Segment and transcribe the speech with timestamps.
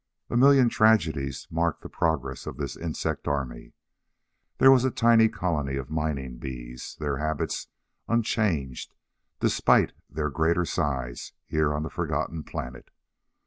[0.31, 3.73] A million tragedies marked the progress of the insect army.
[4.57, 7.67] There was a tiny colony of mining bees, their habits
[8.07, 8.95] unchanged
[9.39, 12.89] despite their greater size, here on the forgotten planet.